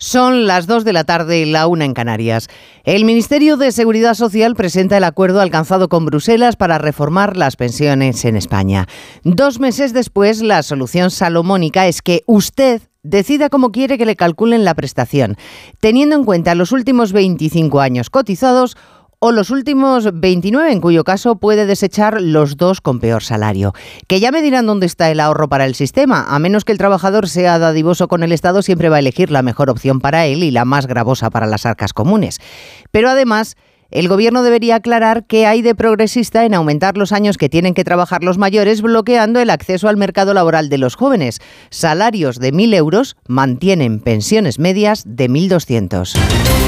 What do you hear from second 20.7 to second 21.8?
en cuyo caso puede